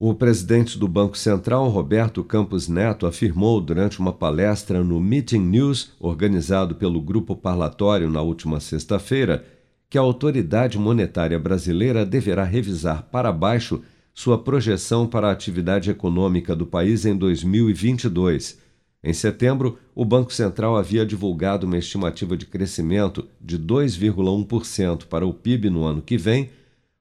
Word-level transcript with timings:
O 0.00 0.14
presidente 0.14 0.78
do 0.78 0.86
Banco 0.86 1.18
Central, 1.18 1.68
Roberto 1.70 2.22
Campos 2.22 2.68
Neto, 2.68 3.04
afirmou 3.04 3.60
durante 3.60 3.98
uma 3.98 4.12
palestra 4.12 4.84
no 4.84 5.00
Meeting 5.00 5.40
News, 5.40 5.90
organizado 5.98 6.76
pelo 6.76 7.02
Grupo 7.02 7.34
Parlatório 7.34 8.08
na 8.08 8.22
última 8.22 8.60
sexta-feira, 8.60 9.44
que 9.90 9.98
a 9.98 10.00
autoridade 10.00 10.78
monetária 10.78 11.36
brasileira 11.36 12.06
deverá 12.06 12.44
revisar 12.44 13.08
para 13.10 13.32
baixo 13.32 13.82
sua 14.14 14.38
projeção 14.38 15.04
para 15.04 15.26
a 15.26 15.32
atividade 15.32 15.90
econômica 15.90 16.54
do 16.54 16.64
país 16.64 17.04
em 17.04 17.16
2022. 17.16 18.56
Em 19.02 19.12
setembro, 19.12 19.80
o 19.96 20.04
Banco 20.04 20.32
Central 20.32 20.76
havia 20.76 21.04
divulgado 21.04 21.66
uma 21.66 21.76
estimativa 21.76 22.36
de 22.36 22.46
crescimento 22.46 23.26
de 23.40 23.58
2,1% 23.58 25.06
para 25.06 25.26
o 25.26 25.34
PIB 25.34 25.70
no 25.70 25.82
ano 25.82 26.00
que 26.00 26.16
vem, 26.16 26.50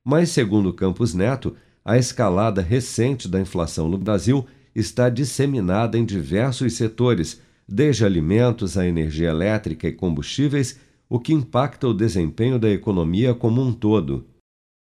mas, 0.04 0.32
segundo 0.32 0.74
Campos 0.74 1.14
Neto, 1.14 1.56
a 1.88 1.98
escalada 1.98 2.62
recente 2.62 3.30
da 3.30 3.40
inflação 3.40 3.88
no 3.88 3.98
Brasil 3.98 4.46
está 4.76 5.08
disseminada 5.08 5.98
em 5.98 6.04
diversos 6.04 6.74
setores, 6.74 7.40
desde 7.66 8.04
alimentos 8.04 8.78
à 8.78 8.86
energia 8.86 9.30
elétrica 9.30 9.88
e 9.88 9.94
combustíveis, 9.94 10.82
o 11.10 11.18
que 11.18 11.32
impacta 11.32 11.88
o 11.88 11.94
desempenho 11.94 12.60
da 12.60 12.70
economia 12.70 13.34
como 13.34 13.62
um 13.62 13.72
todo. 13.72 14.26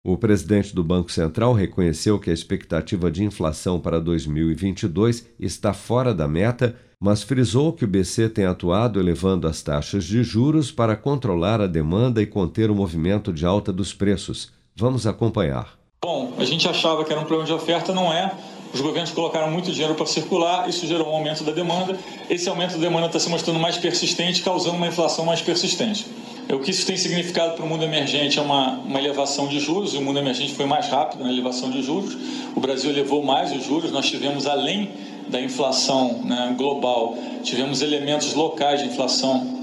O 0.05 0.17
presidente 0.17 0.76
do 0.76 0.84
Banco 0.84 1.09
Central 1.09 1.54
reconheceu 1.54 2.20
que 2.20 2.30
a 2.30 2.34
expectativa 2.34 3.09
de 3.09 3.23
inflação 3.23 3.79
para 3.79 4.02
2022 4.02 5.26
está 5.40 5.71
fora 5.71 6.13
da 6.13 6.27
meta, 6.27 6.76
mas 6.99 7.23
frisou 7.23 7.71
que 7.71 7.85
o 7.85 7.88
BC 7.88 8.27
tem 8.27 8.43
atuado 8.43 8.99
elevando 8.99 9.48
as 9.48 9.63
taxas 9.63 10.04
de 10.04 10.21
juros 10.21 10.70
para 10.70 10.98
controlar 10.98 11.62
a 11.62 11.68
demanda 11.68 12.21
e 12.21 12.26
conter 12.26 12.70
o 12.70 12.76
movimento 12.76 13.31
de 13.31 13.45
alta 13.45 13.71
dos 13.71 13.93
preços. 13.93 14.52
Vamos 14.76 15.07
acompanhar. 15.07 15.79
Bom, 16.02 16.31
a 16.38 16.45
gente 16.45 16.66
achava 16.66 17.03
que 17.03 17.12
era 17.12 17.20
um 17.20 17.26
problema 17.26 17.45
de 17.45 17.52
oferta, 17.52 17.94
não 17.94 18.13
é. 18.13 18.31
Os 18.73 18.80
governos 18.80 19.12
colocaram 19.12 19.52
muito 19.52 19.70
dinheiro 19.70 19.95
para 19.95 20.05
circular, 20.05 20.70
isso 20.70 20.88
gerou 20.88 21.09
um 21.09 21.16
aumento 21.16 21.44
da 21.44 21.52
demanda. 21.52 21.99
Esse 22.29 22.48
aumento 22.48 22.76
da 22.76 22.77
demanda 22.77 23.07
está 23.07 23.20
se 23.20 23.27
mostrando 23.27 23.60
mais 23.60 23.76
persistente, 23.76 24.41
causando 24.41 24.77
uma 24.77 24.88
inflação 24.88 25.26
mais 25.26 25.41
persistente. 25.41 26.07
O 26.49 26.60
que 26.60 26.71
isso 26.71 26.85
tem 26.85 26.96
significado 26.96 27.55
para 27.55 27.65
o 27.65 27.68
mundo 27.68 27.84
emergente 27.84 28.40
é 28.40 28.41
uma, 28.41 28.76
uma 28.77 28.98
elevação 28.98 29.49
de 29.49 29.60
juros, 29.60 29.93
e 29.93 29.98
o 29.98 30.01
mundo 30.01 30.20
emergente 30.20 30.54
foi 30.54 30.65
mais 30.65 30.88
rápido 30.88 31.21
na 31.21 31.29
elevação 31.34 31.70
de 31.70 31.82
juros. 31.82 32.16
O 32.55 32.62
Brasil 32.62 32.91
elevou 32.91 33.21
mais 33.21 33.51
os 33.51 33.66
juros, 33.66 33.91
nós 33.91 34.10
tivemos, 34.10 34.48
além 34.48 34.91
da 35.27 35.41
inflação 35.41 36.21
né, 36.23 36.55
global, 36.57 37.18
tivemos 37.43 37.82
elementos 37.82 38.34
locais 38.35 38.79
de 38.79 38.88
inflação 38.88 39.60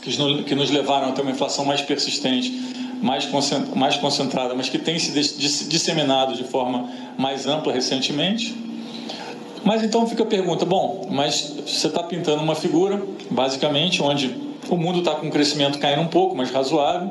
que 0.00 0.54
nos 0.54 0.70
levaram 0.70 1.08
a 1.08 1.12
ter 1.12 1.22
uma 1.22 1.32
inflação 1.32 1.64
mais 1.64 1.82
persistente 1.82 2.75
mais 3.02 3.96
concentrada, 3.96 4.54
mas 4.54 4.68
que 4.68 4.78
tem 4.78 4.98
se 4.98 5.12
disseminado 5.68 6.34
de 6.34 6.44
forma 6.44 6.90
mais 7.18 7.46
ampla 7.46 7.72
recentemente. 7.72 8.54
Mas 9.64 9.82
então 9.82 10.06
fica 10.06 10.22
a 10.22 10.26
pergunta: 10.26 10.64
bom, 10.64 11.08
mas 11.10 11.54
você 11.66 11.88
está 11.88 12.02
pintando 12.02 12.42
uma 12.42 12.54
figura, 12.54 13.02
basicamente, 13.30 14.02
onde 14.02 14.34
o 14.68 14.76
mundo 14.76 15.00
está 15.00 15.14
com 15.14 15.26
um 15.26 15.30
crescimento 15.30 15.78
caindo 15.78 16.02
um 16.02 16.08
pouco, 16.08 16.36
mas 16.36 16.50
razoável. 16.50 17.10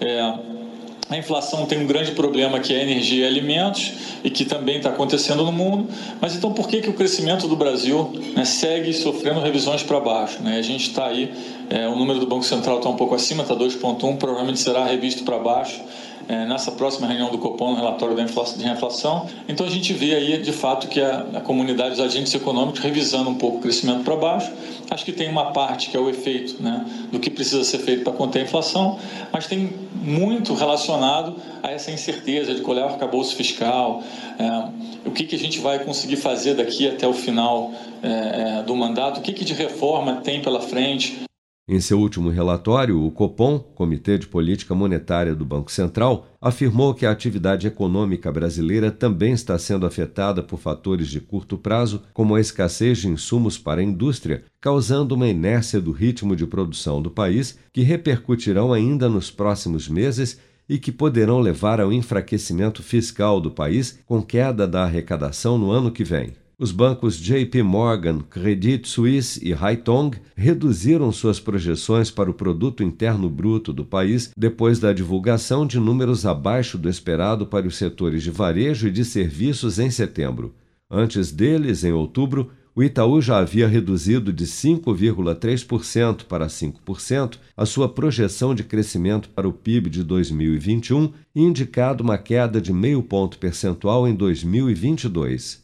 É, 0.00 0.34
a 1.14 1.18
inflação 1.18 1.64
tem 1.66 1.78
um 1.78 1.86
grande 1.86 2.10
problema 2.12 2.58
que 2.58 2.74
é 2.74 2.82
energia 2.82 3.24
e 3.24 3.26
alimentos 3.26 3.92
e 4.22 4.30
que 4.30 4.44
também 4.44 4.78
está 4.78 4.90
acontecendo 4.90 5.44
no 5.44 5.52
mundo. 5.52 5.88
Mas 6.20 6.34
então 6.34 6.52
por 6.52 6.68
que, 6.68 6.80
que 6.80 6.90
o 6.90 6.92
crescimento 6.92 7.46
do 7.46 7.56
Brasil 7.56 8.12
né, 8.34 8.44
segue 8.44 8.92
sofrendo 8.92 9.40
revisões 9.40 9.82
para 9.82 10.00
baixo? 10.00 10.42
Né? 10.42 10.58
A 10.58 10.62
gente 10.62 10.88
está 10.88 11.06
aí, 11.06 11.32
é, 11.70 11.88
o 11.88 11.96
número 11.96 12.18
do 12.18 12.26
Banco 12.26 12.44
Central 12.44 12.78
está 12.78 12.88
um 12.88 12.96
pouco 12.96 13.14
acima, 13.14 13.42
está 13.42 13.54
2,1, 13.54 14.16
provavelmente 14.16 14.58
será 14.58 14.84
revisto 14.84 15.24
para 15.24 15.38
baixo 15.38 15.80
é, 16.28 16.46
nessa 16.46 16.72
próxima 16.72 17.06
reunião 17.06 17.30
do 17.30 17.38
Copom, 17.38 17.70
no 17.70 17.76
relatório 17.76 18.16
da 18.16 18.22
inflação, 18.22 18.58
de 18.58 18.66
inflação. 18.66 19.26
Então 19.48 19.66
a 19.66 19.70
gente 19.70 19.92
vê 19.92 20.14
aí, 20.14 20.40
de 20.40 20.52
fato, 20.52 20.88
que 20.88 21.00
a, 21.00 21.26
a 21.34 21.40
comunidade 21.40 21.90
dos 21.90 22.00
agentes 22.00 22.34
econômicos 22.34 22.80
revisando 22.80 23.30
um 23.30 23.34
pouco 23.34 23.58
o 23.58 23.60
crescimento 23.60 24.04
para 24.04 24.16
baixo. 24.16 24.50
Acho 24.90 25.04
que 25.04 25.12
tem 25.12 25.28
uma 25.28 25.52
parte 25.52 25.90
que 25.90 25.96
é 25.96 26.00
o 26.00 26.08
efeito 26.08 26.62
né, 26.62 26.84
do 27.10 27.18
que 27.18 27.30
precisa 27.30 27.64
ser 27.64 27.78
feito 27.78 28.04
para 28.04 28.12
conter 28.12 28.40
a 28.40 28.42
inflação, 28.42 28.98
mas 29.32 29.46
tem 29.46 29.72
muito 30.04 30.52
relacionado 30.54 31.36
a 31.62 31.70
essa 31.70 31.90
incerteza 31.90 32.54
de 32.54 32.60
qual 32.60 32.78
é 32.78 32.82
o 32.82 32.88
arcabouço 32.88 33.34
fiscal, 33.34 34.02
é, 34.38 35.08
o 35.08 35.10
que, 35.10 35.24
que 35.24 35.34
a 35.34 35.38
gente 35.38 35.58
vai 35.58 35.82
conseguir 35.82 36.16
fazer 36.16 36.54
daqui 36.54 36.86
até 36.86 37.06
o 37.06 37.14
final 37.14 37.72
é, 38.02 38.58
é 38.58 38.62
do 38.62 38.76
mandato, 38.76 39.18
o 39.18 39.22
que, 39.22 39.32
que 39.32 39.44
de 39.44 39.54
reforma 39.54 40.16
tem 40.16 40.42
pela 40.42 40.60
frente. 40.60 41.24
Em 41.66 41.80
seu 41.80 41.98
último 41.98 42.28
relatório, 42.28 43.02
o 43.02 43.10
Copom, 43.10 43.58
Comitê 43.58 44.18
de 44.18 44.26
Política 44.26 44.74
Monetária 44.74 45.34
do 45.34 45.46
Banco 45.46 45.72
Central, 45.72 46.26
afirmou 46.38 46.92
que 46.92 47.06
a 47.06 47.10
atividade 47.10 47.66
econômica 47.66 48.30
brasileira 48.30 48.90
também 48.90 49.32
está 49.32 49.58
sendo 49.58 49.86
afetada 49.86 50.42
por 50.42 50.58
fatores 50.58 51.08
de 51.08 51.22
curto 51.22 51.56
prazo, 51.56 52.02
como 52.12 52.34
a 52.34 52.40
escassez 52.40 52.98
de 52.98 53.08
insumos 53.08 53.56
para 53.56 53.80
a 53.80 53.84
indústria, 53.84 54.44
causando 54.60 55.14
uma 55.14 55.26
inércia 55.26 55.80
do 55.80 55.90
ritmo 55.90 56.36
de 56.36 56.46
produção 56.46 57.00
do 57.00 57.10
país, 57.10 57.58
que 57.72 57.80
repercutirão 57.80 58.70
ainda 58.70 59.08
nos 59.08 59.30
próximos 59.30 59.88
meses 59.88 60.38
e 60.68 60.78
que 60.78 60.92
poderão 60.92 61.40
levar 61.40 61.80
ao 61.80 61.90
enfraquecimento 61.90 62.82
fiscal 62.82 63.40
do 63.40 63.50
país, 63.50 63.98
com 64.04 64.20
queda 64.20 64.68
da 64.68 64.84
arrecadação 64.84 65.56
no 65.56 65.70
ano 65.70 65.90
que 65.90 66.04
vem. 66.04 66.34
Os 66.56 66.70
bancos 66.70 67.16
JP 67.16 67.64
Morgan, 67.64 68.20
Credit 68.20 68.88
Suisse 68.88 69.40
e 69.44 69.52
Haitong 69.52 70.16
reduziram 70.36 71.10
suas 71.10 71.40
projeções 71.40 72.12
para 72.12 72.30
o 72.30 72.34
produto 72.34 72.84
interno 72.84 73.28
bruto 73.28 73.72
do 73.72 73.84
país 73.84 74.30
depois 74.36 74.78
da 74.78 74.92
divulgação 74.92 75.66
de 75.66 75.80
números 75.80 76.24
abaixo 76.24 76.78
do 76.78 76.88
esperado 76.88 77.44
para 77.44 77.66
os 77.66 77.76
setores 77.76 78.22
de 78.22 78.30
varejo 78.30 78.86
e 78.86 78.92
de 78.92 79.04
serviços 79.04 79.80
em 79.80 79.90
setembro. 79.90 80.54
Antes 80.88 81.32
deles, 81.32 81.82
em 81.82 81.90
outubro, 81.90 82.52
o 82.72 82.84
Itaú 82.84 83.20
já 83.20 83.38
havia 83.38 83.66
reduzido 83.66 84.32
de 84.32 84.46
5,3% 84.46 86.22
para 86.24 86.46
5% 86.46 87.38
a 87.56 87.66
sua 87.66 87.88
projeção 87.88 88.54
de 88.54 88.62
crescimento 88.62 89.28
para 89.28 89.48
o 89.48 89.52
PIB 89.52 89.90
de 89.90 90.04
2021 90.04 91.12
e 91.34 91.42
indicado 91.42 92.04
uma 92.04 92.16
queda 92.16 92.60
de 92.60 92.72
meio 92.72 93.02
ponto 93.02 93.38
percentual 93.38 94.06
em 94.06 94.14
2022 94.14 95.63